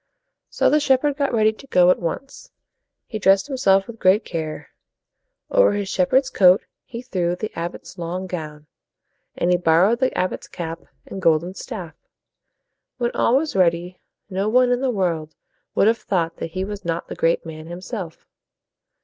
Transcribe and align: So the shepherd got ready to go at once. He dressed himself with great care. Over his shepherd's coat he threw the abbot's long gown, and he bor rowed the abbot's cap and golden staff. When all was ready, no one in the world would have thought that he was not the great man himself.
So 0.49 0.67
the 0.67 0.79
shepherd 0.79 1.15
got 1.15 1.31
ready 1.31 1.53
to 1.53 1.67
go 1.67 1.91
at 1.91 1.99
once. 1.99 2.49
He 3.05 3.19
dressed 3.19 3.45
himself 3.45 3.85
with 3.85 3.99
great 3.99 4.25
care. 4.25 4.71
Over 5.51 5.73
his 5.73 5.89
shepherd's 5.89 6.31
coat 6.31 6.63
he 6.85 7.03
threw 7.03 7.35
the 7.35 7.53
abbot's 7.55 7.99
long 7.99 8.25
gown, 8.25 8.65
and 9.37 9.51
he 9.51 9.57
bor 9.57 9.81
rowed 9.83 9.99
the 9.99 10.17
abbot's 10.17 10.47
cap 10.47 10.79
and 11.05 11.21
golden 11.21 11.53
staff. 11.53 11.93
When 12.97 13.11
all 13.11 13.37
was 13.37 13.55
ready, 13.55 14.01
no 14.27 14.49
one 14.49 14.71
in 14.71 14.81
the 14.81 14.89
world 14.89 15.35
would 15.75 15.85
have 15.85 15.99
thought 15.99 16.37
that 16.37 16.53
he 16.53 16.65
was 16.65 16.83
not 16.83 17.07
the 17.07 17.13
great 17.13 17.45
man 17.45 17.67
himself. 17.67 18.25